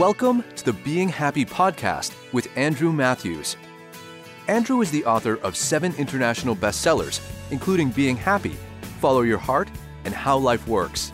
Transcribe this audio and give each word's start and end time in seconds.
Welcome 0.00 0.42
to 0.56 0.64
the 0.64 0.72
Being 0.72 1.10
Happy 1.10 1.44
podcast 1.44 2.14
with 2.32 2.48
Andrew 2.56 2.90
Matthews. 2.90 3.58
Andrew 4.48 4.80
is 4.80 4.90
the 4.90 5.04
author 5.04 5.34
of 5.42 5.54
seven 5.54 5.94
international 5.98 6.56
bestsellers, 6.56 7.20
including 7.50 7.90
Being 7.90 8.16
Happy, 8.16 8.56
Follow 8.98 9.20
Your 9.20 9.36
Heart, 9.36 9.68
and 10.06 10.14
How 10.14 10.38
Life 10.38 10.66
Works. 10.66 11.12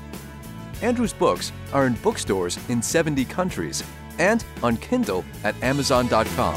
Andrew's 0.83 1.13
books 1.13 1.51
are 1.73 1.89
in 1.89 1.95
bookstores 1.95 2.61
in 2.69 2.81
70 2.81 3.25
countries 3.25 3.83
and 4.21 4.45
on 4.63 4.77
Kindle 4.77 5.25
at 5.43 5.61
Amazon.com. 5.65 6.55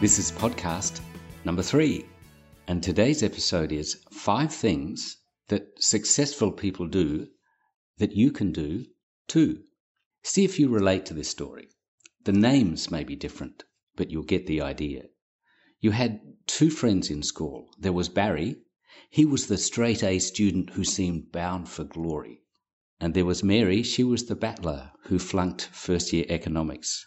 This 0.00 0.18
is 0.18 0.32
podcast 0.32 1.00
number 1.44 1.62
three, 1.62 2.06
and 2.66 2.82
today's 2.82 3.22
episode 3.22 3.70
is 3.70 4.02
five 4.10 4.52
things 4.52 5.18
that 5.46 5.68
successful 5.78 6.50
people 6.50 6.88
do 6.88 7.28
that 8.00 8.16
you 8.16 8.32
can 8.32 8.50
do 8.50 8.86
too. 9.28 9.62
See 10.22 10.42
if 10.42 10.58
you 10.58 10.70
relate 10.70 11.04
to 11.06 11.14
this 11.14 11.28
story. 11.28 11.68
The 12.24 12.32
names 12.32 12.90
may 12.90 13.04
be 13.04 13.14
different, 13.14 13.64
but 13.94 14.10
you'll 14.10 14.22
get 14.22 14.46
the 14.46 14.62
idea. 14.62 15.04
You 15.80 15.90
had 15.90 16.20
two 16.46 16.70
friends 16.70 17.10
in 17.10 17.22
school. 17.22 17.68
There 17.78 17.92
was 17.92 18.08
Barry. 18.08 18.56
He 19.10 19.26
was 19.26 19.46
the 19.46 19.58
straight 19.58 20.02
A 20.02 20.18
student 20.18 20.70
who 20.70 20.82
seemed 20.82 21.30
bound 21.30 21.68
for 21.68 21.84
glory. 21.84 22.42
And 22.98 23.12
there 23.12 23.26
was 23.26 23.42
Mary. 23.42 23.82
She 23.82 24.02
was 24.02 24.24
the 24.24 24.34
battler 24.34 24.92
who 25.04 25.18
flunked 25.18 25.68
first 25.72 26.10
year 26.12 26.24
economics. 26.30 27.06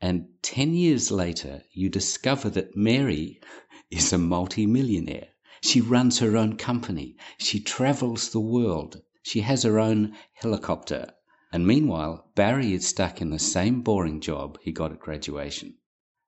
And 0.00 0.28
10 0.40 0.72
years 0.72 1.10
later, 1.10 1.62
you 1.72 1.90
discover 1.90 2.48
that 2.50 2.74
Mary 2.74 3.38
is 3.90 4.14
a 4.14 4.18
multi-millionaire. 4.18 5.28
She 5.62 5.82
runs 5.82 6.20
her 6.20 6.38
own 6.38 6.56
company. 6.56 7.16
She 7.36 7.60
travels 7.60 8.30
the 8.30 8.40
world. 8.40 9.02
She 9.22 9.40
has 9.40 9.64
her 9.64 9.78
own 9.78 10.16
helicopter. 10.32 11.12
And 11.52 11.66
meanwhile, 11.66 12.30
Barry 12.34 12.72
is 12.72 12.88
stuck 12.88 13.20
in 13.20 13.30
the 13.30 13.38
same 13.38 13.82
boring 13.82 14.20
job 14.20 14.58
he 14.62 14.72
got 14.72 14.92
at 14.92 15.00
graduation. 15.00 15.74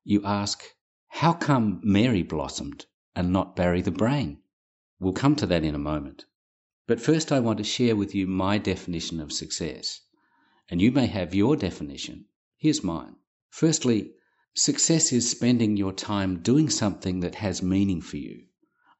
You 0.04 0.24
ask, 0.24 0.62
how 1.08 1.32
come 1.32 1.80
Mary 1.82 2.22
blossomed 2.22 2.86
and 3.14 3.32
not 3.32 3.56
Barry 3.56 3.82
the 3.82 3.90
brain? 3.90 4.42
We'll 4.98 5.12
come 5.12 5.36
to 5.36 5.46
that 5.46 5.64
in 5.64 5.74
a 5.74 5.78
moment. 5.78 6.24
But 6.86 7.00
first, 7.00 7.30
I 7.30 7.40
want 7.40 7.58
to 7.58 7.64
share 7.64 7.94
with 7.94 8.14
you 8.14 8.26
my 8.26 8.58
definition 8.58 9.20
of 9.20 9.32
success. 9.32 10.00
And 10.68 10.82
you 10.82 10.90
may 10.90 11.06
have 11.06 11.34
your 11.34 11.56
definition. 11.56 12.26
Here's 12.56 12.82
mine. 12.82 13.16
Firstly, 13.48 14.12
success 14.54 15.12
is 15.12 15.30
spending 15.30 15.76
your 15.76 15.92
time 15.92 16.42
doing 16.42 16.68
something 16.68 17.20
that 17.20 17.36
has 17.36 17.62
meaning 17.62 18.00
for 18.00 18.16
you. 18.16 18.46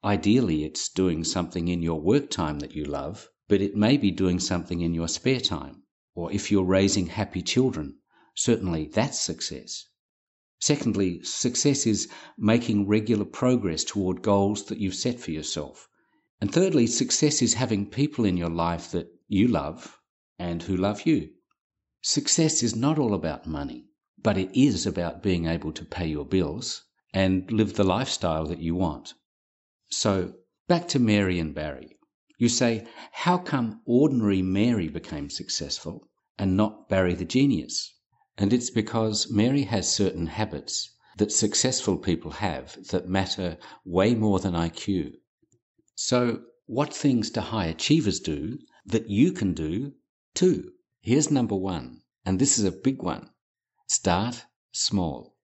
Ideally, 0.04 0.64
it's 0.64 0.88
doing 0.88 1.24
something 1.24 1.68
in 1.68 1.82
your 1.82 2.00
work 2.00 2.30
time 2.30 2.60
that 2.60 2.74
you 2.74 2.84
love, 2.84 3.28
but 3.52 3.60
it 3.60 3.76
may 3.76 3.98
be 3.98 4.10
doing 4.10 4.40
something 4.40 4.80
in 4.80 4.94
your 4.94 5.06
spare 5.06 5.38
time. 5.38 5.82
Or 6.14 6.32
if 6.32 6.50
you're 6.50 6.64
raising 6.64 7.08
happy 7.08 7.42
children, 7.42 7.98
certainly 8.34 8.86
that's 8.86 9.20
success. 9.20 9.84
Secondly, 10.58 11.22
success 11.22 11.86
is 11.86 12.08
making 12.38 12.88
regular 12.88 13.26
progress 13.26 13.84
toward 13.84 14.22
goals 14.22 14.64
that 14.68 14.78
you've 14.78 14.94
set 14.94 15.20
for 15.20 15.32
yourself. 15.32 15.86
And 16.40 16.50
thirdly, 16.50 16.86
success 16.86 17.42
is 17.42 17.52
having 17.52 17.90
people 17.90 18.24
in 18.24 18.38
your 18.38 18.48
life 18.48 18.90
that 18.92 19.12
you 19.28 19.48
love 19.48 19.98
and 20.38 20.62
who 20.62 20.74
love 20.74 21.04
you. 21.04 21.28
Success 22.00 22.62
is 22.62 22.74
not 22.74 22.98
all 22.98 23.12
about 23.12 23.46
money 23.46 23.84
but 24.22 24.38
it 24.38 24.50
is 24.58 24.86
about 24.86 25.22
being 25.22 25.46
able 25.46 25.72
to 25.72 25.84
pay 25.84 26.06
your 26.06 26.24
bills 26.24 26.84
and 27.12 27.50
live 27.50 27.74
the 27.74 27.84
lifestyle 27.84 28.46
that 28.46 28.60
you 28.60 28.74
want. 28.74 29.12
So, 29.90 30.36
back 30.68 30.88
to 30.88 30.98
Mary 30.98 31.38
and 31.38 31.54
Barry. 31.54 31.98
You 32.42 32.48
say, 32.48 32.84
how 33.12 33.38
come 33.38 33.82
ordinary 33.84 34.42
Mary 34.42 34.88
became 34.88 35.30
successful 35.30 36.08
and 36.36 36.56
not 36.56 36.88
Barry 36.88 37.14
the 37.14 37.24
genius? 37.24 37.94
And 38.36 38.52
it's 38.52 38.68
because 38.68 39.30
Mary 39.30 39.62
has 39.62 39.88
certain 39.88 40.26
habits 40.26 40.92
that 41.18 41.30
successful 41.30 41.96
people 41.96 42.32
have 42.32 42.76
that 42.88 43.08
matter 43.08 43.58
way 43.84 44.16
more 44.16 44.40
than 44.40 44.54
IQ. 44.54 45.12
So, 45.94 46.42
what 46.66 46.92
things 46.92 47.30
do 47.30 47.42
high 47.42 47.66
achievers 47.66 48.18
do 48.18 48.58
that 48.86 49.08
you 49.08 49.30
can 49.30 49.54
do 49.54 49.92
too? 50.34 50.72
Here's 51.00 51.30
number 51.30 51.54
one, 51.54 52.02
and 52.26 52.40
this 52.40 52.58
is 52.58 52.64
a 52.64 52.72
big 52.72 53.04
one. 53.04 53.30
Start 53.86 54.46
small. 54.72 55.36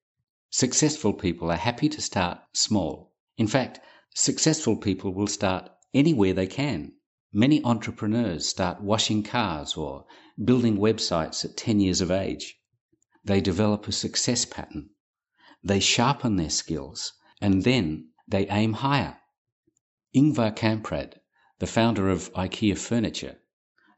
Successful 0.50 1.12
people 1.12 1.48
are 1.53 1.56
happy 1.69 1.88
to 1.91 2.00
start 2.03 2.41
small. 2.54 3.14
In 3.37 3.47
fact, 3.47 3.78
successful 4.16 4.76
people 4.76 5.14
will 5.14 5.28
start 5.28 5.70
anywhere 5.94 6.34
they 6.34 6.47
can. 6.47 6.93
Many 7.32 7.65
entrepreneurs 7.65 8.47
start 8.49 8.82
washing 8.82 9.22
cars 9.22 9.75
or 9.75 10.04
building 10.43 10.76
websites 10.76 11.44
at 11.44 11.56
10 11.56 11.81
years 11.81 12.00
of 12.00 12.10
age. 12.10 12.59
They 13.25 13.41
develop 13.41 13.88
a 13.88 13.93
success 13.93 14.44
pattern. 14.44 14.91
They 15.62 15.81
sharpen 15.81 16.37
their 16.37 16.50
skills 16.50 17.12
and 17.41 17.65
then 17.65 18.10
they 18.26 18.47
aim 18.49 18.75
higher. 18.75 19.19
Ingvar 20.15 20.54
Kamprad, 20.54 21.21
the 21.59 21.66
founder 21.66 22.10
of 22.10 22.32
IKEA 22.34 22.76
Furniture, 22.76 23.38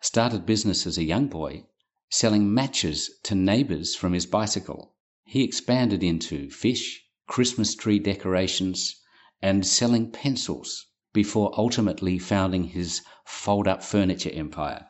started 0.01 0.47
business 0.47 0.87
as 0.87 0.99
a 0.99 1.05
young 1.05 1.29
boy 1.29 1.67
selling 2.09 2.53
matches 2.53 3.11
to 3.23 3.35
neighbors 3.35 3.95
from 3.95 4.13
his 4.13 4.27
bicycle. 4.27 4.95
He 5.25 5.45
expanded 5.45 6.03
into 6.03 6.51
fish, 6.51 7.05
Christmas 7.27 7.75
tree 7.75 7.99
decorations, 7.99 8.97
and 9.41 9.67
selling 9.67 10.11
pencils 10.11 10.87
before 11.13 11.53
ultimately 11.59 12.19
founding 12.19 12.65
his 12.65 13.03
fold 13.25 13.67
up 13.67 13.83
furniture 13.83 14.31
empire. 14.31 14.87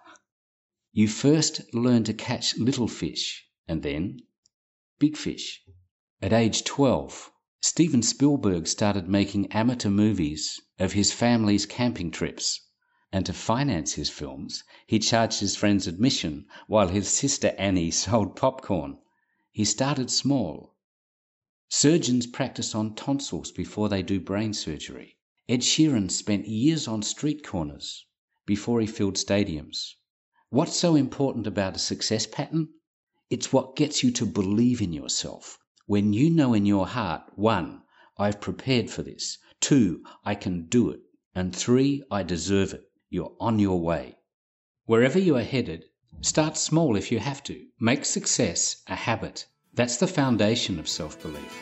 You 0.92 1.08
first 1.08 1.62
learn 1.72 2.04
to 2.04 2.12
catch 2.12 2.58
little 2.58 2.88
fish 2.88 3.46
and 3.66 3.82
then 3.82 4.20
big 4.98 5.16
fish. 5.16 5.62
At 6.20 6.32
age 6.32 6.64
12, 6.64 7.30
Steven 7.62 8.02
Spielberg 8.02 8.66
started 8.66 9.08
making 9.08 9.52
amateur 9.52 9.88
movies 9.88 10.60
of 10.78 10.92
his 10.92 11.12
family's 11.12 11.64
camping 11.64 12.10
trips 12.10 12.60
and 13.12 13.26
to 13.26 13.32
finance 13.32 13.94
his 13.94 14.08
films, 14.08 14.62
he 14.86 14.98
charged 15.00 15.40
his 15.40 15.56
friends 15.56 15.88
admission 15.88 16.46
while 16.68 16.86
his 16.86 17.08
sister 17.08 17.54
Annie 17.58 17.90
sold 18.02 18.36
popcorn. 18.36 18.98
He 19.50 19.64
started 19.64 20.10
small. 20.10 20.76
Surgeons 21.68 22.28
practice 22.28 22.72
on 22.74 22.94
tonsils 22.94 23.50
before 23.50 23.88
they 23.88 24.02
do 24.02 24.20
brain 24.20 24.52
surgery. 24.52 25.16
Ed 25.50 25.62
Sheeran 25.62 26.08
spent 26.12 26.46
years 26.46 26.86
on 26.86 27.02
street 27.02 27.44
corners 27.44 28.06
before 28.46 28.80
he 28.80 28.86
filled 28.86 29.16
stadiums. 29.16 29.94
What's 30.50 30.76
so 30.76 30.94
important 30.94 31.44
about 31.44 31.74
a 31.74 31.80
success 31.80 32.24
pattern? 32.24 32.68
It's 33.30 33.52
what 33.52 33.74
gets 33.74 34.04
you 34.04 34.12
to 34.12 34.26
believe 34.26 34.80
in 34.80 34.92
yourself. 34.92 35.58
When 35.86 36.12
you 36.12 36.30
know 36.30 36.54
in 36.54 36.66
your 36.66 36.86
heart, 36.86 37.22
one, 37.34 37.82
I've 38.16 38.40
prepared 38.40 38.90
for 38.90 39.02
this, 39.02 39.38
two, 39.58 40.04
I 40.24 40.36
can 40.36 40.66
do 40.68 40.88
it, 40.90 41.00
and 41.34 41.52
three, 41.52 42.04
I 42.12 42.22
deserve 42.22 42.72
it. 42.72 42.84
You're 43.08 43.34
on 43.40 43.58
your 43.58 43.80
way. 43.80 44.18
Wherever 44.84 45.18
you 45.18 45.34
are 45.34 45.42
headed, 45.42 45.84
start 46.20 46.58
small 46.58 46.94
if 46.94 47.10
you 47.10 47.18
have 47.18 47.42
to. 47.50 47.66
Make 47.80 48.04
success 48.04 48.84
a 48.86 48.94
habit. 48.94 49.46
That's 49.74 49.96
the 49.96 50.06
foundation 50.06 50.78
of 50.78 50.88
self 50.88 51.20
belief. 51.20 51.60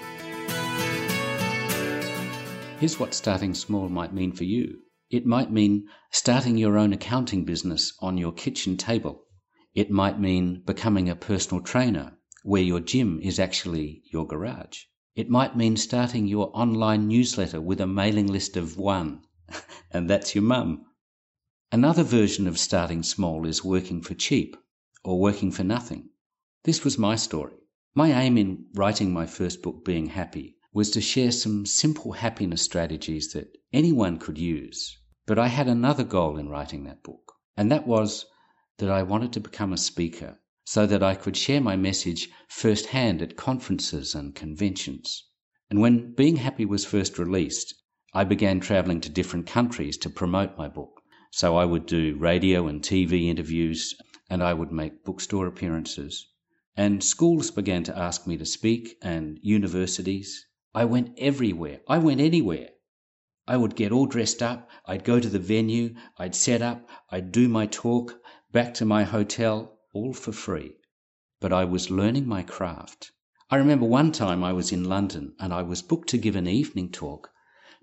Here's 2.80 3.00
what 3.00 3.12
starting 3.12 3.54
small 3.54 3.88
might 3.88 4.14
mean 4.14 4.30
for 4.30 4.44
you 4.44 4.82
it 5.10 5.26
might 5.26 5.50
mean 5.50 5.88
starting 6.12 6.56
your 6.56 6.78
own 6.78 6.92
accounting 6.92 7.44
business 7.44 7.92
on 7.98 8.16
your 8.18 8.30
kitchen 8.30 8.76
table. 8.76 9.24
It 9.74 9.90
might 9.90 10.20
mean 10.20 10.62
becoming 10.64 11.08
a 11.08 11.16
personal 11.16 11.60
trainer 11.60 12.16
where 12.44 12.62
your 12.62 12.78
gym 12.78 13.18
is 13.20 13.40
actually 13.40 14.02
your 14.12 14.28
garage. 14.28 14.84
It 15.16 15.28
might 15.28 15.56
mean 15.56 15.76
starting 15.76 16.28
your 16.28 16.56
online 16.56 17.08
newsletter 17.08 17.60
with 17.60 17.80
a 17.80 17.86
mailing 17.88 18.28
list 18.28 18.56
of 18.56 18.76
one, 18.76 19.22
and 19.90 20.08
that's 20.08 20.36
your 20.36 20.44
mum. 20.44 20.84
Another 21.72 22.04
version 22.04 22.46
of 22.46 22.58
starting 22.58 23.02
small 23.02 23.44
is 23.44 23.64
working 23.64 24.02
for 24.02 24.14
cheap 24.14 24.56
or 25.02 25.18
working 25.18 25.50
for 25.50 25.64
nothing. 25.64 26.10
This 26.62 26.84
was 26.84 26.96
my 26.96 27.16
story. 27.16 27.54
My 27.96 28.12
aim 28.12 28.38
in 28.38 28.66
writing 28.74 29.12
my 29.12 29.26
first 29.26 29.62
book, 29.62 29.84
Being 29.84 30.06
Happy, 30.06 30.57
was 30.72 30.90
to 30.90 31.00
share 31.00 31.32
some 31.32 31.64
simple 31.64 32.12
happiness 32.12 32.62
strategies 32.62 33.32
that 33.32 33.56
anyone 33.72 34.18
could 34.18 34.38
use. 34.38 34.98
But 35.26 35.38
I 35.38 35.48
had 35.48 35.68
another 35.68 36.04
goal 36.04 36.36
in 36.36 36.48
writing 36.48 36.84
that 36.84 37.02
book, 37.02 37.32
and 37.56 37.70
that 37.72 37.86
was 37.86 38.26
that 38.78 38.90
I 38.90 39.02
wanted 39.02 39.32
to 39.32 39.40
become 39.40 39.72
a 39.72 39.78
speaker 39.78 40.38
so 40.64 40.86
that 40.86 41.02
I 41.02 41.14
could 41.14 41.36
share 41.36 41.60
my 41.60 41.76
message 41.76 42.28
firsthand 42.48 43.22
at 43.22 43.36
conferences 43.36 44.14
and 44.14 44.34
conventions. 44.34 45.24
And 45.70 45.80
when 45.80 46.12
Being 46.12 46.36
Happy 46.36 46.64
was 46.64 46.84
first 46.84 47.18
released, 47.18 47.74
I 48.14 48.24
began 48.24 48.60
traveling 48.60 49.00
to 49.02 49.08
different 49.08 49.46
countries 49.46 49.96
to 49.98 50.10
promote 50.10 50.56
my 50.56 50.68
book. 50.68 51.02
So 51.30 51.56
I 51.56 51.64
would 51.64 51.86
do 51.86 52.16
radio 52.16 52.66
and 52.68 52.82
TV 52.82 53.28
interviews 53.28 53.94
and 54.30 54.42
I 54.42 54.54
would 54.54 54.72
make 54.72 55.04
bookstore 55.04 55.46
appearances. 55.46 56.26
And 56.76 57.02
schools 57.02 57.50
began 57.50 57.84
to 57.84 57.98
ask 57.98 58.26
me 58.26 58.36
to 58.36 58.46
speak 58.46 58.96
and 59.02 59.38
universities. 59.42 60.46
I 60.78 60.84
went 60.84 61.18
everywhere. 61.18 61.80
I 61.88 61.98
went 61.98 62.20
anywhere. 62.20 62.68
I 63.48 63.56
would 63.56 63.74
get 63.74 63.90
all 63.90 64.06
dressed 64.06 64.44
up. 64.44 64.70
I'd 64.86 65.02
go 65.02 65.18
to 65.18 65.28
the 65.28 65.40
venue. 65.40 65.96
I'd 66.16 66.36
set 66.36 66.62
up. 66.62 66.88
I'd 67.10 67.32
do 67.32 67.48
my 67.48 67.66
talk. 67.66 68.20
back 68.52 68.74
to 68.74 68.84
my 68.84 69.02
hotel, 69.02 69.80
all 69.92 70.12
for 70.12 70.30
free. 70.30 70.76
But 71.40 71.52
I 71.52 71.64
was 71.64 71.90
learning 71.90 72.28
my 72.28 72.44
craft. 72.44 73.10
I 73.50 73.56
remember 73.56 73.86
one 73.86 74.12
time 74.12 74.44
I 74.44 74.52
was 74.52 74.70
in 74.70 74.84
London 74.84 75.34
and 75.40 75.52
I 75.52 75.62
was 75.62 75.82
booked 75.82 76.10
to 76.10 76.16
give 76.16 76.36
an 76.36 76.46
evening 76.46 76.92
talk 76.92 77.28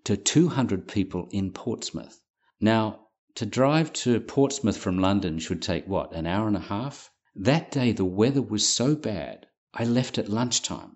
to 0.06 0.16
200 0.16 0.88
people 0.88 1.28
in 1.32 1.52
Portsmouth. 1.52 2.22
Now, 2.62 3.08
to 3.34 3.46
drive 3.46 3.92
to 4.06 4.22
Portsmouth 4.22 4.78
from 4.78 5.00
London 5.00 5.40
should 5.40 5.62
take 5.62 5.86
what, 5.86 6.14
an 6.16 6.26
hour 6.26 6.48
and 6.48 6.56
a 6.56 6.62
half? 6.62 7.12
That 7.36 7.72
day 7.72 7.92
the 7.92 8.06
weather 8.06 8.42
was 8.42 8.70
so 8.70 8.96
bad, 8.96 9.48
I 9.74 9.84
left 9.84 10.18
at 10.18 10.30
lunchtime. 10.30 10.95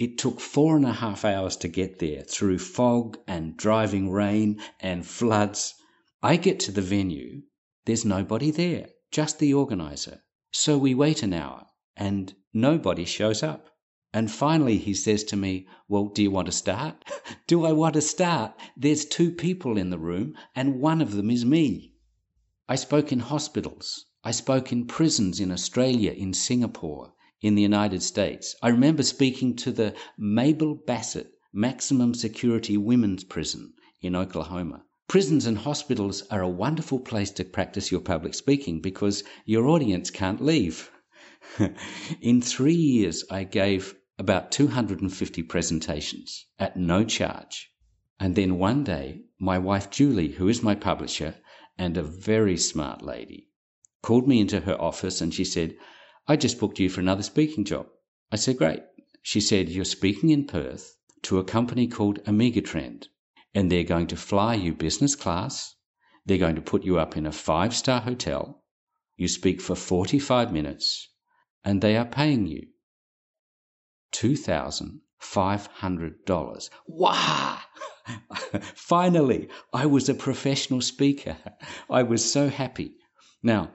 It 0.00 0.16
took 0.16 0.40
four 0.40 0.78
and 0.78 0.86
a 0.86 0.94
half 0.94 1.26
hours 1.26 1.58
to 1.58 1.68
get 1.68 1.98
there 1.98 2.22
through 2.22 2.60
fog 2.60 3.18
and 3.26 3.54
driving 3.54 4.08
rain 4.10 4.58
and 4.80 5.04
floods. 5.04 5.74
I 6.22 6.38
get 6.38 6.58
to 6.60 6.72
the 6.72 6.80
venue, 6.80 7.42
there's 7.84 8.02
nobody 8.02 8.50
there, 8.50 8.88
just 9.10 9.38
the 9.38 9.52
organizer. 9.52 10.22
So 10.52 10.78
we 10.78 10.94
wait 10.94 11.22
an 11.22 11.34
hour 11.34 11.66
and 11.98 12.34
nobody 12.54 13.04
shows 13.04 13.42
up. 13.42 13.68
And 14.10 14.30
finally 14.30 14.78
he 14.78 14.94
says 14.94 15.22
to 15.24 15.36
me, 15.36 15.68
Well, 15.86 16.06
do 16.06 16.22
you 16.22 16.30
want 16.30 16.46
to 16.46 16.52
start? 16.52 17.04
do 17.46 17.66
I 17.66 17.72
want 17.72 17.92
to 17.92 18.00
start? 18.00 18.58
There's 18.78 19.04
two 19.04 19.30
people 19.30 19.76
in 19.76 19.90
the 19.90 19.98
room, 19.98 20.34
and 20.56 20.80
one 20.80 21.02
of 21.02 21.12
them 21.12 21.30
is 21.30 21.44
me. 21.44 21.92
I 22.66 22.76
spoke 22.76 23.12
in 23.12 23.20
hospitals. 23.20 24.06
I 24.24 24.30
spoke 24.30 24.72
in 24.72 24.86
prisons 24.86 25.40
in 25.40 25.52
Australia, 25.52 26.12
in 26.12 26.32
Singapore, 26.32 27.12
in 27.42 27.54
the 27.54 27.62
United 27.62 28.02
States. 28.02 28.54
I 28.62 28.68
remember 28.68 29.02
speaking 29.02 29.56
to 29.56 29.72
the 29.72 29.94
Mabel 30.18 30.74
Bassett 30.74 31.32
Maximum 31.52 32.14
Security 32.14 32.76
Women's 32.76 33.24
Prison 33.24 33.72
in 34.02 34.14
Oklahoma. 34.14 34.84
Prisons 35.08 35.46
and 35.46 35.58
hospitals 35.58 36.22
are 36.30 36.42
a 36.42 36.48
wonderful 36.48 37.00
place 37.00 37.30
to 37.32 37.44
practice 37.44 37.90
your 37.90 38.00
public 38.00 38.34
speaking 38.34 38.80
because 38.80 39.24
your 39.44 39.66
audience 39.66 40.10
can't 40.10 40.40
leave. 40.40 40.90
in 42.20 42.40
three 42.42 42.74
years, 42.74 43.24
I 43.30 43.44
gave 43.44 43.96
about 44.18 44.52
250 44.52 45.42
presentations 45.44 46.46
at 46.58 46.76
no 46.76 47.04
charge. 47.04 47.70
And 48.20 48.36
then 48.36 48.58
one 48.58 48.84
day, 48.84 49.22
my 49.38 49.58
wife 49.58 49.90
Julie, 49.90 50.32
who 50.32 50.46
is 50.46 50.62
my 50.62 50.74
publisher 50.74 51.34
and 51.78 51.96
a 51.96 52.02
very 52.02 52.58
smart 52.58 53.02
lady, 53.02 53.48
called 54.02 54.28
me 54.28 54.40
into 54.40 54.60
her 54.60 54.78
office 54.80 55.22
and 55.22 55.32
she 55.32 55.44
said, 55.44 55.74
I 56.30 56.36
just 56.36 56.60
booked 56.60 56.78
you 56.78 56.88
for 56.88 57.00
another 57.00 57.24
speaking 57.24 57.64
job. 57.64 57.88
I 58.30 58.36
said, 58.36 58.56
Great. 58.56 58.84
She 59.20 59.40
said, 59.40 59.68
You're 59.68 59.84
speaking 59.84 60.30
in 60.30 60.46
Perth 60.46 60.96
to 61.22 61.40
a 61.40 61.44
company 61.44 61.88
called 61.88 62.24
Omegatrend, 62.24 63.08
and 63.52 63.68
they're 63.68 63.82
going 63.82 64.06
to 64.06 64.16
fly 64.16 64.54
you 64.54 64.72
business 64.72 65.16
class. 65.16 65.74
They're 66.24 66.38
going 66.38 66.54
to 66.54 66.62
put 66.62 66.84
you 66.84 67.00
up 67.00 67.16
in 67.16 67.26
a 67.26 67.32
five 67.32 67.74
star 67.74 68.00
hotel. 68.00 68.62
You 69.16 69.26
speak 69.26 69.60
for 69.60 69.74
45 69.74 70.52
minutes, 70.52 71.08
and 71.64 71.82
they 71.82 71.96
are 71.96 72.04
paying 72.04 72.46
you 72.46 72.68
$2,500. 74.12 76.70
Wow! 76.86 77.58
Finally, 78.76 79.48
I 79.72 79.86
was 79.86 80.08
a 80.08 80.14
professional 80.14 80.80
speaker. 80.80 81.36
I 81.90 82.04
was 82.04 82.32
so 82.32 82.48
happy. 82.48 82.94
Now, 83.42 83.72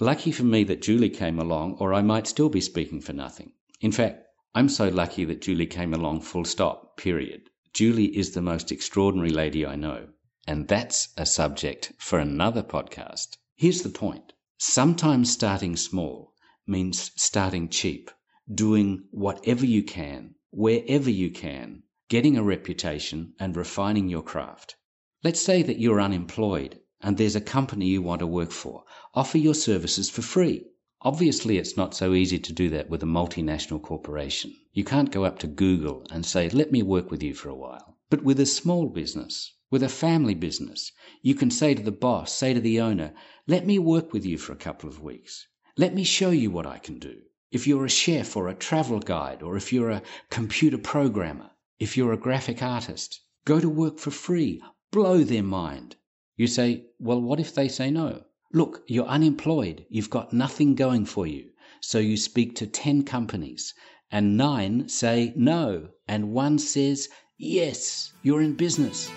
lucky 0.00 0.32
for 0.32 0.44
me 0.44 0.64
that 0.64 0.82
Julie 0.82 1.10
came 1.10 1.38
along, 1.38 1.74
or 1.74 1.92
I 1.92 2.02
might 2.02 2.26
still 2.26 2.48
be 2.48 2.60
speaking 2.60 3.00
for 3.00 3.12
nothing. 3.12 3.52
In 3.80 3.92
fact, 3.92 4.26
I'm 4.54 4.68
so 4.68 4.88
lucky 4.88 5.24
that 5.26 5.42
Julie 5.42 5.66
came 5.66 5.94
along, 5.94 6.22
full 6.22 6.44
stop, 6.44 6.96
period. 6.96 7.50
Julie 7.72 8.16
is 8.16 8.32
the 8.32 8.42
most 8.42 8.72
extraordinary 8.72 9.30
lady 9.30 9.64
I 9.64 9.76
know. 9.76 10.08
And 10.46 10.66
that's 10.66 11.10
a 11.16 11.24
subject 11.24 11.92
for 11.98 12.18
another 12.18 12.62
podcast. 12.62 13.36
Here's 13.54 13.82
the 13.82 13.90
point 13.90 14.32
sometimes 14.58 15.30
starting 15.30 15.76
small 15.76 16.34
means 16.66 17.12
starting 17.14 17.68
cheap 17.68 18.10
doing 18.52 19.04
whatever 19.10 19.64
you 19.64 19.82
can, 19.82 20.34
wherever 20.50 21.10
you 21.10 21.30
can, 21.30 21.82
getting 22.08 22.36
a 22.36 22.42
reputation 22.42 23.34
and 23.38 23.56
refining 23.56 24.08
your 24.08 24.22
craft. 24.22 24.76
Let's 25.22 25.40
say 25.40 25.62
that 25.62 25.78
you're 25.78 26.00
unemployed 26.00 26.80
and 27.02 27.16
there's 27.16 27.36
a 27.36 27.40
company 27.40 27.86
you 27.86 28.02
want 28.02 28.18
to 28.18 28.26
work 28.26 28.50
for. 28.50 28.84
Offer 29.14 29.38
your 29.38 29.54
services 29.54 30.10
for 30.10 30.22
free. 30.22 30.66
Obviously, 31.02 31.56
it's 31.56 31.76
not 31.76 31.94
so 31.94 32.12
easy 32.12 32.38
to 32.38 32.52
do 32.52 32.68
that 32.68 32.90
with 32.90 33.02
a 33.02 33.06
multinational 33.06 33.80
corporation. 33.80 34.54
You 34.74 34.84
can't 34.84 35.10
go 35.10 35.24
up 35.24 35.38
to 35.38 35.46
Google 35.46 36.06
and 36.10 36.26
say, 36.26 36.50
let 36.50 36.70
me 36.70 36.82
work 36.82 37.10
with 37.10 37.22
you 37.22 37.32
for 37.32 37.48
a 37.48 37.54
while. 37.54 37.96
But 38.10 38.22
with 38.22 38.38
a 38.38 38.44
small 38.44 38.86
business, 38.86 39.52
with 39.70 39.82
a 39.82 39.88
family 39.88 40.34
business, 40.34 40.92
you 41.22 41.34
can 41.34 41.50
say 41.50 41.74
to 41.74 41.82
the 41.82 41.90
boss, 41.90 42.34
say 42.34 42.52
to 42.52 42.60
the 42.60 42.80
owner, 42.80 43.14
let 43.46 43.66
me 43.66 43.78
work 43.78 44.12
with 44.12 44.26
you 44.26 44.36
for 44.36 44.52
a 44.52 44.56
couple 44.56 44.90
of 44.90 45.00
weeks. 45.00 45.46
Let 45.76 45.94
me 45.94 46.04
show 46.04 46.30
you 46.30 46.50
what 46.50 46.66
I 46.66 46.78
can 46.78 46.98
do. 46.98 47.16
If 47.50 47.66
you're 47.66 47.86
a 47.86 47.88
chef 47.88 48.36
or 48.36 48.48
a 48.48 48.54
travel 48.54 49.00
guide, 49.00 49.42
or 49.42 49.56
if 49.56 49.72
you're 49.72 49.90
a 49.90 50.02
computer 50.28 50.76
programmer, 50.76 51.50
if 51.78 51.96
you're 51.96 52.12
a 52.12 52.18
graphic 52.18 52.62
artist, 52.62 53.20
go 53.46 53.58
to 53.58 53.68
work 53.70 53.98
for 53.98 54.10
free, 54.10 54.62
blow 54.90 55.24
their 55.24 55.42
mind. 55.42 55.96
You 56.40 56.46
say, 56.46 56.86
well, 56.98 57.20
what 57.20 57.38
if 57.38 57.54
they 57.54 57.68
say 57.68 57.90
no? 57.90 58.22
Look, 58.54 58.82
you're 58.86 59.04
unemployed, 59.04 59.84
you've 59.90 60.08
got 60.08 60.32
nothing 60.32 60.74
going 60.74 61.04
for 61.04 61.26
you. 61.26 61.50
So 61.82 61.98
you 61.98 62.16
speak 62.16 62.56
to 62.56 62.66
10 62.66 63.02
companies, 63.02 63.74
and 64.10 64.38
nine 64.38 64.88
say 64.88 65.34
no, 65.36 65.90
and 66.08 66.32
one 66.32 66.58
says, 66.58 67.10
yes, 67.36 68.14
you're 68.22 68.40
in 68.40 68.54
business. 68.54 69.10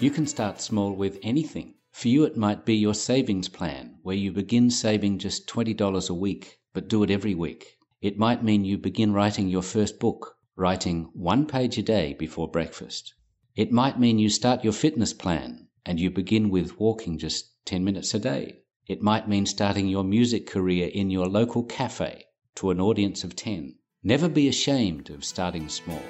You 0.00 0.10
can 0.10 0.26
start 0.26 0.60
small 0.60 0.92
with 0.92 1.18
anything. 1.22 1.76
For 1.90 2.08
you, 2.08 2.24
it 2.24 2.36
might 2.36 2.66
be 2.66 2.74
your 2.74 2.92
savings 2.92 3.48
plan, 3.48 3.96
where 4.02 4.16
you 4.16 4.32
begin 4.32 4.68
saving 4.68 5.18
just 5.18 5.46
$20 5.46 6.10
a 6.10 6.12
week, 6.12 6.58
but 6.74 6.88
do 6.88 7.02
it 7.02 7.10
every 7.10 7.34
week. 7.34 7.78
It 8.02 8.18
might 8.18 8.44
mean 8.44 8.66
you 8.66 8.76
begin 8.76 9.14
writing 9.14 9.48
your 9.48 9.62
first 9.62 9.98
book, 9.98 10.36
writing 10.56 11.08
one 11.14 11.46
page 11.46 11.78
a 11.78 11.82
day 11.82 12.12
before 12.12 12.48
breakfast. 12.48 13.14
It 13.54 13.72
might 13.72 13.98
mean 13.98 14.18
you 14.18 14.28
start 14.28 14.64
your 14.64 14.72
fitness 14.72 15.12
plan 15.12 15.68
and 15.84 15.98
you 16.00 16.10
begin 16.10 16.50
with 16.50 16.78
walking 16.78 17.18
just 17.18 17.64
10 17.66 17.84
minutes 17.84 18.14
a 18.14 18.18
day. 18.18 18.58
It 18.86 19.02
might 19.02 19.28
mean 19.28 19.46
starting 19.46 19.88
your 19.88 20.04
music 20.04 20.46
career 20.46 20.88
in 20.88 21.10
your 21.10 21.26
local 21.26 21.62
cafe 21.62 22.24
to 22.56 22.70
an 22.70 22.80
audience 22.80 23.24
of 23.24 23.36
10. 23.36 23.76
Never 24.02 24.28
be 24.28 24.48
ashamed 24.48 25.10
of 25.10 25.24
starting 25.24 25.68
small. 25.68 26.02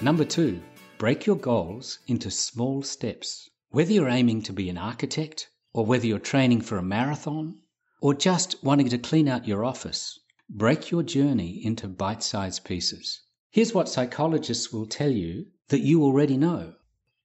Number 0.00 0.24
two, 0.24 0.60
Break 1.02 1.26
your 1.26 1.34
goals 1.34 1.98
into 2.06 2.30
small 2.30 2.80
steps. 2.84 3.50
Whether 3.70 3.92
you're 3.92 4.08
aiming 4.08 4.42
to 4.42 4.52
be 4.52 4.68
an 4.68 4.78
architect, 4.78 5.50
or 5.72 5.84
whether 5.84 6.06
you're 6.06 6.20
training 6.20 6.60
for 6.60 6.78
a 6.78 6.82
marathon, 6.84 7.58
or 8.00 8.14
just 8.14 8.62
wanting 8.62 8.88
to 8.90 8.98
clean 8.98 9.26
out 9.26 9.48
your 9.48 9.64
office, 9.64 10.20
break 10.48 10.92
your 10.92 11.02
journey 11.02 11.60
into 11.64 11.88
bite 11.88 12.22
sized 12.22 12.62
pieces. 12.62 13.22
Here's 13.54 13.74
what 13.74 13.90
psychologists 13.90 14.72
will 14.72 14.86
tell 14.86 15.10
you 15.10 15.44
that 15.68 15.82
you 15.82 16.02
already 16.02 16.38
know. 16.38 16.72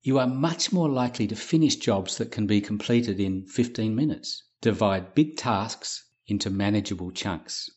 You 0.02 0.20
are 0.20 0.28
much 0.28 0.74
more 0.74 0.90
likely 0.90 1.26
to 1.28 1.38
finish 1.38 1.78
jobs 1.78 2.18
that 2.18 2.34
can 2.34 2.46
be 2.46 2.60
completed 2.60 3.18
in 3.18 3.46
15 3.46 3.96
minutes. 3.96 4.44
Divide 4.60 5.16
big 5.16 5.38
tasks 5.38 6.04
into 6.28 6.50
manageable 6.50 7.12
chunks. 7.12 7.70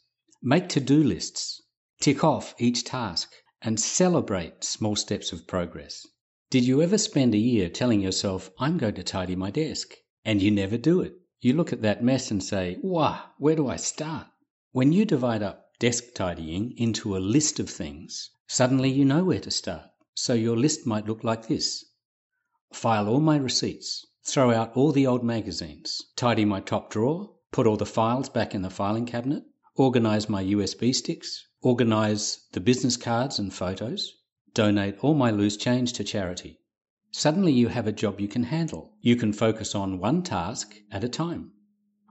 Make 0.43 0.69
to 0.71 0.81
do 0.81 1.01
lists. 1.01 1.63
Tick 2.01 2.25
off 2.25 2.57
each 2.59 2.83
task 2.83 3.31
and 3.63 3.79
celebrate 3.79 4.65
small 4.65 4.97
steps 4.97 5.31
of 5.31 5.47
progress. 5.47 6.05
Did 6.51 6.65
you 6.65 6.83
ever 6.83 6.99
spend 6.99 7.37
a 7.37 7.39
year 7.39 7.69
telling 7.69 8.01
yourself, 8.01 8.51
I'm 8.59 8.79
going 8.79 8.95
to 8.95 9.05
tidy 9.05 9.37
my 9.37 9.53
desk? 9.53 9.95
And 10.25 10.43
you 10.43 10.51
never 10.51 10.77
do 10.77 11.03
it. 11.03 11.15
You 11.41 11.53
look 11.53 11.73
at 11.73 11.83
that 11.83 12.03
mess 12.03 12.33
and 12.33 12.43
say, 12.43 12.79
Wah, 12.83 13.27
where 13.39 13.55
do 13.55 13.69
I 13.69 13.77
start? 13.77 14.27
When 14.73 14.93
you 14.93 15.05
divide 15.05 15.45
up 15.45 15.67
desk 15.79 16.15
tidying 16.17 16.77
into 16.77 17.17
a 17.17 17.19
list 17.19 17.61
of 17.61 17.71
things, 17.71 18.31
suddenly 18.53 18.91
you 18.91 19.05
know 19.05 19.23
where 19.23 19.39
to 19.39 19.49
start. 19.49 19.89
So 20.17 20.35
your 20.35 20.57
list 20.57 20.85
might 20.85 21.07
look 21.07 21.23
like 21.23 21.47
this 21.47 21.85
File 22.73 23.09
all 23.09 23.21
my 23.21 23.37
receipts, 23.37 24.05
throw 24.25 24.51
out 24.51 24.77
all 24.77 24.91
the 24.91 25.07
old 25.07 25.23
magazines, 25.23 26.03
tidy 26.17 26.45
my 26.45 26.59
top 26.59 26.91
drawer, 26.91 27.31
put 27.53 27.69
all 27.69 27.77
the 27.77 27.87
files 27.87 28.29
back 28.29 28.53
in 28.53 28.63
the 28.63 28.69
filing 28.69 29.07
cabinet, 29.07 29.45
organize 29.77 30.29
my 30.29 30.43
USB 30.43 30.93
sticks, 30.93 31.47
organize 31.63 32.41
the 32.51 32.59
business 32.59 32.97
cards 32.97 33.39
and 33.39 33.55
photos, 33.55 34.13
donate 34.53 34.99
all 34.99 35.15
my 35.15 35.31
loose 35.31 35.57
change 35.57 35.93
to 35.93 36.03
charity. 36.03 36.59
Suddenly 37.13 37.53
you 37.53 37.69
have 37.69 37.87
a 37.87 37.93
job 37.93 38.21
you 38.21 38.27
can 38.27 38.43
handle. 38.43 38.97
You 39.01 39.15
can 39.15 39.33
focus 39.33 39.77
on 39.77 40.01
one 40.01 40.25
task 40.25 40.75
at 40.91 41.05
a 41.05 41.09
time. 41.09 41.53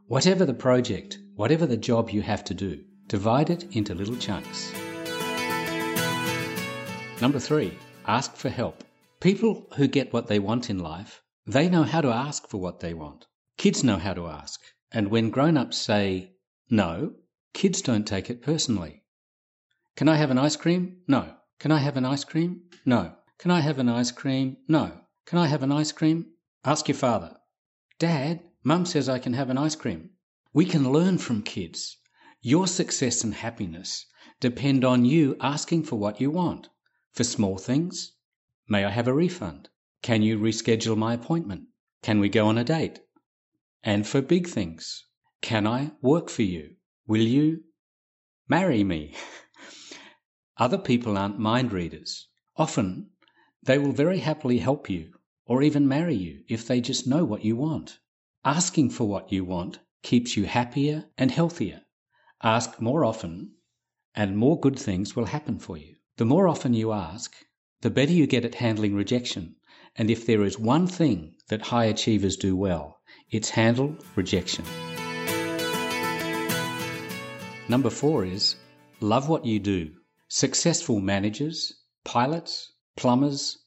Whatever 0.07 0.45
the 0.45 0.53
project, 0.53 1.19
whatever 1.35 1.65
the 1.65 1.75
job 1.75 2.11
you 2.11 2.21
have 2.21 2.45
to 2.45 2.53
do, 2.53 2.85
divide 3.07 3.49
it 3.49 3.75
into 3.75 3.93
little 3.93 4.15
chunks. 4.15 4.71
Number 7.21 7.39
three, 7.39 7.77
ask 8.07 8.35
for 8.37 8.47
help. 8.47 8.83
People 9.19 9.67
who 9.75 9.87
get 9.89 10.13
what 10.13 10.27
they 10.27 10.39
want 10.39 10.69
in 10.69 10.79
life, 10.79 11.21
they 11.45 11.67
know 11.67 11.83
how 11.83 11.99
to 11.99 12.07
ask 12.07 12.47
for 12.47 12.59
what 12.59 12.79
they 12.79 12.93
want. 12.93 13.25
Kids 13.57 13.83
know 13.83 13.97
how 13.97 14.13
to 14.13 14.27
ask. 14.27 14.61
And 14.93 15.09
when 15.09 15.29
grown 15.29 15.57
ups 15.57 15.77
say 15.77 16.31
no, 16.69 17.15
kids 17.53 17.81
don't 17.81 18.07
take 18.07 18.29
it 18.29 18.41
personally. 18.41 19.03
Can 19.97 20.07
I 20.07 20.15
have 20.15 20.31
an 20.31 20.37
ice 20.37 20.55
cream? 20.55 21.01
No. 21.09 21.35
Can 21.59 21.73
I 21.73 21.79
have 21.79 21.97
an 21.97 22.05
ice 22.05 22.23
cream? 22.23 22.61
No. 22.85 23.13
Can 23.37 23.51
I 23.51 23.59
have 23.59 23.79
an 23.79 23.89
ice 23.89 24.11
cream? 24.11 24.55
No. 24.69 24.93
Can 25.25 25.39
I 25.39 25.47
have 25.47 25.61
an 25.61 25.73
ice 25.73 25.91
cream? 25.91 26.27
Ask 26.63 26.87
your 26.87 26.95
father. 26.95 27.35
Dad, 27.99 28.39
Mum 28.63 28.85
says 28.85 29.09
I 29.09 29.19
can 29.19 29.33
have 29.33 29.49
an 29.49 29.57
ice 29.57 29.75
cream. 29.75 30.11
We 30.53 30.63
can 30.63 30.93
learn 30.93 31.17
from 31.17 31.41
kids. 31.41 31.97
Your 32.41 32.65
success 32.65 33.25
and 33.25 33.33
happiness 33.33 34.05
depend 34.39 34.85
on 34.85 35.03
you 35.03 35.35
asking 35.41 35.83
for 35.83 35.97
what 35.97 36.21
you 36.21 36.31
want. 36.31 36.69
For 37.11 37.23
small 37.23 37.57
things, 37.57 38.13
may 38.67 38.85
I 38.85 38.91
have 38.91 39.07
a 39.07 39.13
refund? 39.13 39.69
Can 40.01 40.21
you 40.21 40.37
reschedule 40.37 40.95
my 40.95 41.13
appointment? 41.13 41.67
Can 42.01 42.19
we 42.19 42.29
go 42.29 42.47
on 42.47 42.57
a 42.57 42.63
date? 42.63 42.99
And 43.83 44.07
for 44.07 44.21
big 44.21 44.47
things, 44.47 45.05
can 45.41 45.65
I 45.65 45.91
work 46.01 46.29
for 46.29 46.43
you? 46.43 46.75
Will 47.07 47.25
you 47.25 47.63
marry 48.47 48.83
me? 48.83 49.15
Other 50.57 50.77
people 50.77 51.17
aren't 51.17 51.39
mind 51.39 51.71
readers. 51.71 52.27
Often 52.55 53.09
they 53.63 53.77
will 53.77 53.91
very 53.91 54.19
happily 54.19 54.59
help 54.59 54.89
you 54.89 55.13
or 55.45 55.63
even 55.63 55.87
marry 55.87 56.15
you 56.15 56.43
if 56.47 56.67
they 56.67 56.79
just 56.79 57.07
know 57.07 57.25
what 57.25 57.43
you 57.43 57.55
want. 57.55 57.99
Asking 58.45 58.89
for 58.89 59.05
what 59.05 59.31
you 59.31 59.43
want 59.43 59.79
keeps 60.03 60.37
you 60.37 60.45
happier 60.45 61.09
and 61.17 61.31
healthier. 61.31 61.81
Ask 62.43 62.79
more 62.79 63.03
often, 63.03 63.55
and 64.13 64.37
more 64.37 64.59
good 64.59 64.77
things 64.77 65.15
will 65.15 65.25
happen 65.25 65.59
for 65.59 65.75
you. 65.75 65.95
The 66.19 66.25
more 66.25 66.49
often 66.49 66.73
you 66.73 66.91
ask, 66.91 67.33
the 67.79 67.89
better 67.89 68.11
you 68.11 68.27
get 68.27 68.43
at 68.43 68.55
handling 68.55 68.93
rejection. 68.93 69.55
And 69.95 70.11
if 70.11 70.25
there 70.25 70.43
is 70.43 70.59
one 70.59 70.85
thing 70.85 71.35
that 71.47 71.61
high 71.61 71.85
achievers 71.85 72.35
do 72.35 72.57
well, 72.57 72.99
it's 73.31 73.51
handle 73.51 73.95
rejection. 74.17 74.65
Number 77.69 77.89
four 77.89 78.25
is 78.25 78.57
love 78.99 79.29
what 79.29 79.45
you 79.45 79.59
do. 79.59 79.93
Successful 80.27 80.99
managers, 80.99 81.73
pilots, 82.03 82.73
plumbers, 82.97 83.57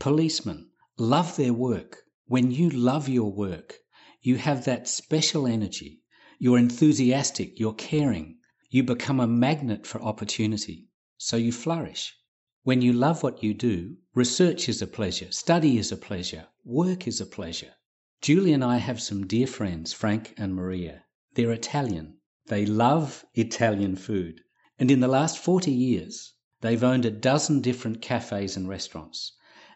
policemen 0.00 0.68
love 0.98 1.36
their 1.36 1.52
work. 1.52 1.98
When 2.26 2.50
you 2.50 2.70
love 2.70 3.08
your 3.08 3.30
work, 3.30 3.76
you 4.20 4.34
have 4.34 4.64
that 4.64 4.88
special 4.88 5.46
energy. 5.46 6.02
You're 6.40 6.58
enthusiastic, 6.58 7.60
you're 7.60 7.74
caring. 7.74 8.38
You 8.68 8.82
become 8.82 9.20
a 9.20 9.28
magnet 9.28 9.86
for 9.86 10.02
opportunity, 10.02 10.88
so 11.22 11.36
you 11.36 11.52
flourish. 11.52 12.16
When 12.62 12.80
you 12.80 12.94
love 12.94 13.22
what 13.22 13.42
you 13.42 13.52
do, 13.52 13.98
research 14.14 14.70
is 14.70 14.80
a 14.80 14.86
pleasure, 14.86 15.30
study 15.30 15.76
is 15.76 15.92
a 15.92 15.96
pleasure, 15.98 16.48
work 16.64 17.06
is 17.06 17.20
a 17.20 17.26
pleasure. 17.26 17.74
Julie 18.22 18.54
and 18.54 18.64
I 18.64 18.78
have 18.78 19.02
some 19.02 19.26
dear 19.26 19.46
friends, 19.46 19.92
Frank 19.92 20.32
and 20.38 20.54
Maria. 20.54 21.04
They're 21.34 21.52
Italian. 21.52 22.16
They 22.46 22.64
love 22.64 23.26
Italian 23.34 23.96
food. 23.96 24.40
And 24.78 24.90
in 24.90 25.00
the 25.00 25.08
last 25.08 25.36
40 25.36 25.70
years, 25.70 26.32
they've 26.62 26.82
owned 26.82 27.04
a 27.04 27.10
dozen 27.10 27.60
different 27.60 28.00
cafes 28.00 28.56
and 28.56 28.66
restaurants. 28.66 29.34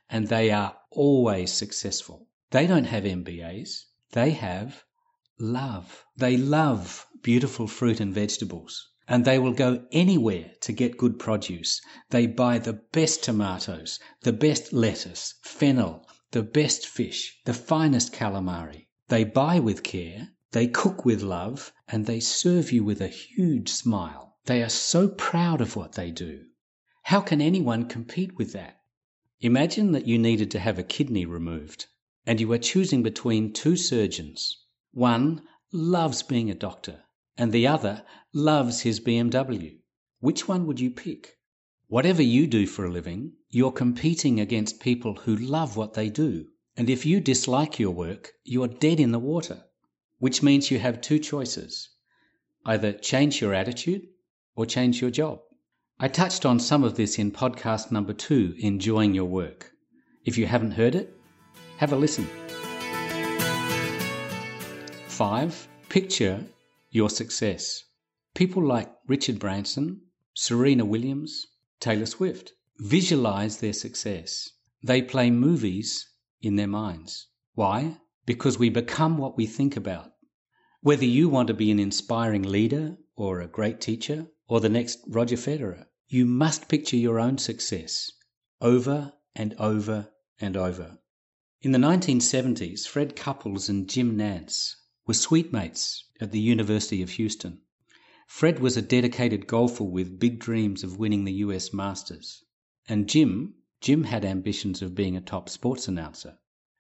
And 0.09 0.29
they 0.29 0.51
are 0.51 0.79
always 0.93 1.53
successful. 1.53 2.27
They 2.53 2.67
don't 2.67 2.85
have 2.85 3.05
MBAs. 3.05 3.85
They 4.13 4.31
have 4.31 4.83
love. 5.39 6.07
They 6.17 6.39
love 6.39 7.07
beautiful 7.21 7.67
fruit 7.67 8.01
and 8.01 8.15
vegetables. 8.15 8.89
And 9.07 9.25
they 9.25 9.39
will 9.39 9.53
go 9.53 9.87
anywhere 9.93 10.53
to 10.63 10.73
get 10.73 10.97
good 10.97 11.19
produce. 11.19 11.81
They 12.11 12.27
buy 12.27 12.59
the 12.59 12.73
best 12.73 13.23
tomatoes, 13.23 14.01
the 14.23 14.33
best 14.33 14.73
lettuce, 14.73 15.35
fennel, 15.43 16.09
the 16.31 16.43
best 16.43 16.87
fish, 16.87 17.39
the 17.45 17.55
finest 17.55 18.13
calamari. 18.13 18.89
They 19.09 19.25
buy 19.25 19.61
with 19.61 19.83
care 19.83 20.31
they 20.55 20.69
cook 20.69 21.05
with 21.05 21.21
love 21.21 21.73
and 21.89 22.07
they 22.07 22.21
serve 22.21 22.71
you 22.71 22.85
with 22.85 23.01
a 23.01 23.09
huge 23.09 23.69
smile. 23.69 24.37
They 24.45 24.63
are 24.63 24.69
so 24.69 25.09
proud 25.09 25.61
of 25.61 25.75
what 25.75 25.95
they 25.95 26.13
do. 26.13 26.45
How 27.03 27.21
can 27.21 27.41
anyone 27.41 27.89
compete 27.89 28.39
with 28.39 28.53
that? 28.53 28.79
Imagine 29.41 29.91
that 29.91 30.07
you 30.07 30.17
needed 30.17 30.53
to 30.53 30.61
have 30.61 30.79
a 30.79 30.85
kidney 30.85 31.27
removed 31.27 31.87
and 32.25 32.41
you 32.41 32.53
are 32.53 32.59
choosing 32.59 33.03
between 33.03 33.53
two 33.53 33.75
surgeons. 33.75 34.57
One 34.93 35.43
loves 35.73 36.23
being 36.23 36.51
a 36.51 36.55
doctor 36.55 37.03
and 37.37 37.53
the 37.53 37.67
other 37.67 38.05
loves 38.33 38.81
his 38.81 39.01
BMW. 39.01 39.79
Which 40.21 40.49
one 40.49 40.67
would 40.67 40.81
you 40.81 40.91
pick? 40.91 41.37
Whatever 41.89 42.23
you 42.23 42.47
do 42.47 42.67
for 42.67 42.85
a 42.85 42.91
living, 42.91 43.33
you're 43.51 43.73
competing 43.73 44.41
against 44.41 44.81
people 44.81 45.15
who 45.15 45.37
love 45.37 45.77
what 45.77 45.95
they 45.95 46.11
do. 46.11 46.47
And 46.77 46.91
if 46.91 47.07
you 47.07 47.21
dislike 47.21 47.79
your 47.79 47.93
work, 47.93 48.33
you're 48.45 48.69
dead 48.69 49.01
in 49.01 49.13
the 49.13 49.19
water 49.19 49.65
which 50.25 50.43
means 50.43 50.71
you 50.71 50.79
have 50.79 51.03
two 51.03 51.19
choices 51.19 51.91
either 52.65 52.95
change 52.95 53.43
your 53.43 53.53
attitude 53.53 54.07
or 54.57 54.65
change 54.65 54.99
your 54.99 55.11
job. 55.11 55.39
I 56.01 56.09
touched 56.09 56.47
on 56.47 56.59
some 56.59 56.83
of 56.83 56.97
this 56.97 57.19
in 57.19 57.31
podcast 57.31 57.93
number 57.93 58.15
two, 58.15 58.55
Enjoying 58.59 59.13
Your 59.13 59.27
Work. 59.27 59.73
If 60.25 60.39
you 60.39 60.47
haven't 60.47 60.71
heard 60.71 60.95
it, 60.95 61.15
have 61.77 61.93
a 61.93 61.97
listen. 61.97 62.27
Five, 65.09 65.69
picture 65.91 66.43
your 66.95 67.11
success. 67.11 67.83
People 68.35 68.65
like 68.65 68.89
Richard 69.09 69.41
Branson, 69.41 70.01
Serena 70.33 70.85
Williams, 70.85 71.45
Taylor 71.81 72.07
Swift 72.07 72.53
visualize 72.79 73.59
their 73.59 73.73
success. 73.73 74.51
They 74.81 75.03
play 75.03 75.29
movies 75.33 76.09
in 76.41 76.55
their 76.55 76.69
minds. 76.69 77.27
Why? 77.55 77.99
Because 78.27 78.61
we 78.61 78.69
become 78.69 79.19
what 79.19 79.37
we 79.37 79.45
think 79.45 79.77
about. 79.77 80.13
Whether 80.83 81.05
you 81.05 81.29
want 81.29 81.49
to 81.49 81.55
be 81.55 81.73
an 81.73 81.81
inspiring 81.81 82.45
leader 82.45 82.97
or 83.17 83.41
a 83.41 83.49
great 83.49 83.81
teacher 83.81 84.29
or 84.47 84.61
the 84.61 84.69
next 84.69 85.01
Roger 85.09 85.37
Federer, 85.37 85.87
you 86.07 86.25
must 86.25 86.69
picture 86.69 86.97
your 86.97 87.19
own 87.19 87.39
success 87.39 88.13
over 88.61 89.13
and 89.35 89.53
over 89.59 90.13
and 90.41 90.57
over. 90.57 90.99
In 91.61 91.73
the 91.73 91.79
1970s, 91.79 92.87
Fred 92.87 93.17
Couples 93.17 93.69
and 93.69 93.89
Jim 93.89 94.17
Nantz 94.17 94.77
were 95.07 95.15
suite 95.15 95.53
mates 95.53 96.05
at 96.21 96.33
the 96.33 96.41
University 96.41 97.03
of 97.03 97.11
Houston. 97.11 97.61
Fred 98.27 98.59
was 98.59 98.77
a 98.77 98.83
dedicated 98.83 99.47
golfer 99.47 99.85
with 99.85 100.19
big 100.19 100.39
dreams 100.39 100.83
of 100.83 100.99
winning 100.99 101.25
the 101.25 101.45
US 101.45 101.73
Masters. 101.73 102.43
And 102.89 103.09
Jim, 103.09 103.55
Jim 103.81 104.05
had 104.05 104.25
ambitions 104.25 104.81
of 104.81 104.95
being 104.95 105.17
a 105.17 105.21
top 105.21 105.49
sports 105.49 105.89
announcer. 105.89 106.39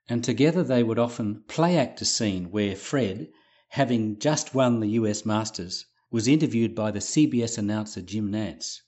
And 0.08 0.24
together 0.24 0.62
they 0.62 0.82
would 0.82 0.98
often 0.98 1.44
play 1.48 1.76
act 1.76 2.00
a 2.00 2.04
scene 2.04 2.50
where 2.50 2.74
Fred 2.74 3.28
having 3.74 4.16
just 4.20 4.54
won 4.54 4.78
the 4.78 4.90
US 5.00 5.26
Masters, 5.26 5.84
was 6.08 6.28
interviewed 6.28 6.76
by 6.76 6.92
the 6.92 7.00
CBS 7.00 7.58
announcer 7.58 8.00
Jim 8.00 8.30
Nantz. 8.30 8.82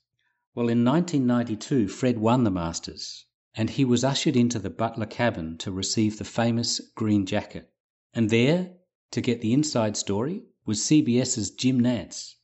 Well, 0.55 0.69
in 0.69 0.85
1992, 0.85 1.89
Fred 1.89 2.19
won 2.19 2.45
the 2.45 2.53
Masters, 2.53 3.25
and 3.57 3.69
he 3.69 3.85
was 3.85 4.05
ushered 4.05 4.37
into 4.37 4.61
the 4.61 4.71
Butler 4.71 5.07
cabin 5.07 5.59
to 5.59 5.73
receive 5.73 6.19
the 6.19 6.25
famous 6.25 6.81
green 6.95 7.27
jacket. 7.27 7.73
And 8.15 8.31
there, 8.31 8.75
to 9.11 9.21
get 9.21 9.41
the 9.41 9.53
inside 9.53 9.97
story, 9.97 10.43
was 10.65 10.81
CBS's 10.81 11.51
Jim 11.51 11.81
Nantz. 11.81 12.35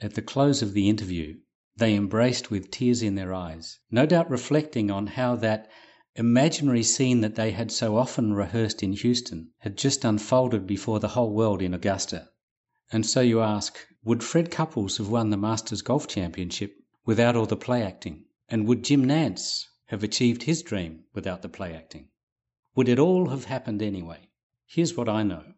At 0.00 0.14
the 0.14 0.22
close 0.22 0.62
of 0.62 0.72
the 0.72 0.88
interview, 0.88 1.38
they 1.76 1.94
embraced 1.94 2.50
with 2.50 2.70
tears 2.70 3.02
in 3.02 3.14
their 3.14 3.32
eyes, 3.32 3.78
no 3.90 4.06
doubt 4.06 4.30
reflecting 4.30 4.90
on 4.90 5.06
how 5.06 5.36
that 5.36 5.70
imaginary 6.14 6.82
scene 6.82 7.22
that 7.22 7.34
they 7.34 7.50
had 7.50 7.72
so 7.72 7.96
often 7.96 8.34
rehearsed 8.34 8.82
in 8.82 8.92
Houston 8.92 9.50
had 9.58 9.78
just 9.78 10.04
unfolded 10.04 10.66
before 10.66 11.00
the 11.00 11.08
whole 11.08 11.32
world 11.32 11.62
in 11.62 11.72
Augusta. 11.72 12.28
And 12.90 13.06
so 13.06 13.20
you 13.22 13.40
ask, 13.40 13.78
would 14.04 14.22
Fred 14.22 14.50
Couples 14.50 14.98
have 14.98 15.08
won 15.08 15.30
the 15.30 15.36
Masters 15.36 15.80
Golf 15.80 16.06
Championship 16.06 16.76
without 17.06 17.34
all 17.34 17.46
the 17.46 17.56
play 17.56 17.82
acting? 17.82 18.26
And 18.48 18.68
would 18.68 18.84
Jim 18.84 19.04
Nantz 19.06 19.66
have 19.86 20.04
achieved 20.04 20.42
his 20.42 20.62
dream 20.62 21.04
without 21.14 21.40
the 21.40 21.48
play 21.48 21.74
acting? 21.74 22.08
Would 22.74 22.88
it 22.88 22.98
all 22.98 23.28
have 23.30 23.46
happened 23.46 23.80
anyway? 23.80 24.28
Here's 24.66 24.96
what 24.96 25.08
I 25.08 25.22
know. 25.22 25.54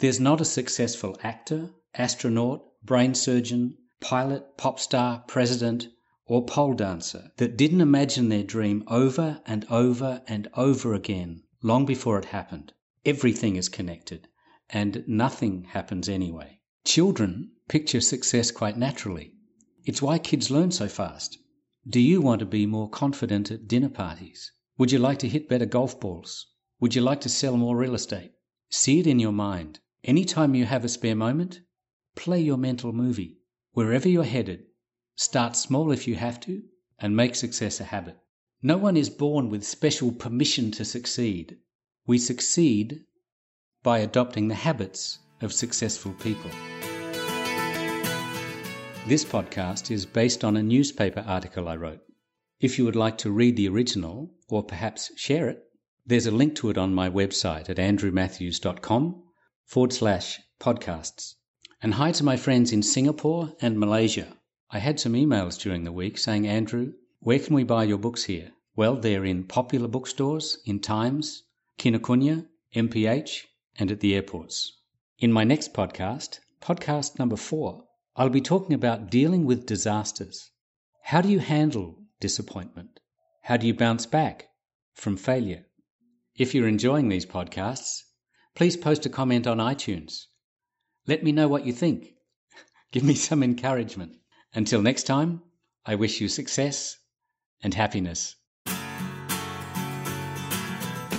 There's 0.00 0.18
not 0.18 0.40
a 0.40 0.46
successful 0.46 1.18
actor, 1.22 1.74
astronaut, 1.94 2.64
brain 2.82 3.14
surgeon, 3.14 3.76
pilot, 4.00 4.56
pop 4.56 4.80
star, 4.80 5.22
president, 5.28 5.88
or 6.24 6.42
pole 6.42 6.72
dancer 6.72 7.32
that 7.36 7.58
didn't 7.58 7.82
imagine 7.82 8.30
their 8.30 8.42
dream 8.42 8.82
over 8.86 9.42
and 9.44 9.66
over 9.68 10.22
and 10.26 10.48
over 10.54 10.94
again 10.94 11.42
long 11.62 11.84
before 11.84 12.18
it 12.18 12.24
happened. 12.24 12.72
Everything 13.04 13.56
is 13.56 13.68
connected, 13.68 14.26
and 14.70 15.04
nothing 15.06 15.64
happens 15.64 16.08
anyway. 16.08 16.60
Children 16.86 17.50
picture 17.68 18.00
success 18.00 18.50
quite 18.50 18.78
naturally. 18.78 19.34
It's 19.84 20.00
why 20.00 20.18
kids 20.18 20.50
learn 20.50 20.70
so 20.70 20.88
fast. 20.88 21.36
Do 21.86 22.00
you 22.00 22.22
want 22.22 22.38
to 22.38 22.46
be 22.46 22.64
more 22.64 22.88
confident 22.88 23.50
at 23.50 23.68
dinner 23.68 23.90
parties? 23.90 24.50
Would 24.78 24.92
you 24.92 24.98
like 24.98 25.18
to 25.18 25.28
hit 25.28 25.50
better 25.50 25.66
golf 25.66 26.00
balls? 26.00 26.46
Would 26.80 26.94
you 26.94 27.02
like 27.02 27.20
to 27.20 27.28
sell 27.28 27.58
more 27.58 27.76
real 27.76 27.94
estate? 27.94 28.32
See 28.70 28.98
it 28.98 29.06
in 29.06 29.18
your 29.18 29.32
mind. 29.32 29.78
Anytime 30.04 30.54
you 30.54 30.64
have 30.64 30.84
a 30.84 30.88
spare 30.88 31.16
moment, 31.16 31.60
play 32.16 32.40
your 32.40 32.56
mental 32.56 32.92
movie. 32.92 33.38
Wherever 33.72 34.08
you're 34.08 34.24
headed, 34.24 34.64
Start 35.20 35.54
small 35.54 35.92
if 35.92 36.08
you 36.08 36.14
have 36.14 36.40
to, 36.40 36.62
and 36.98 37.14
make 37.14 37.34
success 37.34 37.78
a 37.78 37.84
habit. 37.84 38.16
No 38.62 38.78
one 38.78 38.96
is 38.96 39.10
born 39.10 39.50
with 39.50 39.66
special 39.66 40.12
permission 40.12 40.70
to 40.70 40.82
succeed. 40.82 41.58
We 42.06 42.16
succeed 42.16 43.04
by 43.82 43.98
adopting 43.98 44.48
the 44.48 44.54
habits 44.54 45.18
of 45.42 45.52
successful 45.52 46.14
people. 46.14 46.50
This 49.06 49.26
podcast 49.26 49.90
is 49.90 50.06
based 50.06 50.42
on 50.42 50.56
a 50.56 50.62
newspaper 50.62 51.20
article 51.26 51.68
I 51.68 51.76
wrote. 51.76 52.00
If 52.60 52.78
you 52.78 52.86
would 52.86 52.96
like 52.96 53.18
to 53.18 53.30
read 53.30 53.56
the 53.56 53.68
original 53.68 54.30
or 54.48 54.62
perhaps 54.62 55.12
share 55.18 55.50
it, 55.50 55.62
There's 56.06 56.24
a 56.24 56.30
link 56.30 56.54
to 56.54 56.70
it 56.70 56.78
on 56.78 56.94
my 56.94 57.10
website 57.10 57.68
at 57.68 57.76
andrewmatthews.com 57.76 59.22
forward 59.70 59.92
slash 59.92 60.40
podcasts. 60.58 61.36
And 61.80 61.94
hi 61.94 62.10
to 62.10 62.24
my 62.24 62.36
friends 62.36 62.72
in 62.72 62.82
Singapore 62.82 63.54
and 63.60 63.78
Malaysia. 63.78 64.36
I 64.68 64.80
had 64.80 64.98
some 64.98 65.12
emails 65.12 65.60
during 65.60 65.84
the 65.84 65.92
week 65.92 66.18
saying, 66.18 66.44
Andrew, 66.44 66.94
where 67.20 67.38
can 67.38 67.54
we 67.54 67.62
buy 67.62 67.84
your 67.84 67.98
books 67.98 68.24
here? 68.24 68.50
Well, 68.74 68.96
they're 68.96 69.24
in 69.24 69.44
popular 69.44 69.86
bookstores, 69.86 70.58
in 70.64 70.80
Times, 70.80 71.44
Kinokuniya, 71.78 72.48
MPH, 72.74 73.44
and 73.78 73.92
at 73.92 74.00
the 74.00 74.12
airports. 74.12 74.76
In 75.20 75.32
my 75.32 75.44
next 75.44 75.72
podcast, 75.72 76.40
podcast 76.60 77.20
number 77.20 77.36
four, 77.36 77.84
I'll 78.16 78.28
be 78.28 78.40
talking 78.40 78.74
about 78.74 79.08
dealing 79.08 79.44
with 79.44 79.66
disasters. 79.66 80.50
How 81.04 81.20
do 81.20 81.28
you 81.28 81.38
handle 81.38 81.96
disappointment? 82.18 82.98
How 83.42 83.56
do 83.56 83.68
you 83.68 83.74
bounce 83.74 84.04
back 84.04 84.48
from 84.94 85.16
failure? 85.16 85.66
If 86.34 86.56
you're 86.56 86.66
enjoying 86.66 87.08
these 87.08 87.24
podcasts, 87.24 88.02
please 88.60 88.76
post 88.76 89.06
a 89.06 89.08
comment 89.08 89.46
on 89.46 89.56
iTunes. 89.56 90.26
Let 91.06 91.24
me 91.24 91.32
know 91.32 91.48
what 91.48 91.64
you 91.64 91.72
think. 91.72 92.12
Give 92.92 93.02
me 93.02 93.14
some 93.14 93.42
encouragement. 93.42 94.12
Until 94.52 94.82
next 94.82 95.04
time, 95.04 95.40
I 95.86 95.94
wish 95.94 96.20
you 96.20 96.28
success 96.28 96.98
and 97.62 97.72
happiness. 97.72 98.36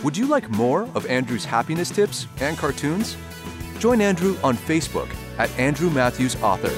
Would 0.03 0.15
you 0.15 0.27
like 0.27 0.51
more 0.51 0.83
of 0.93 1.07
Andrew's 1.07 1.43
happiness 1.43 1.89
tips 1.89 2.27
and 2.41 2.55
cartoons? 2.59 3.17
Join 3.79 4.01
Andrew 4.01 4.37
on 4.43 4.55
Facebook 4.55 5.09
at 5.39 5.49
Andrew 5.57 5.89
Matthews 5.89 6.35
Author. 6.43 6.69